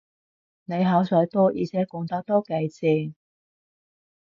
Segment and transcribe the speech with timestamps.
[0.65, 3.13] 你口水多，而且講得都幾正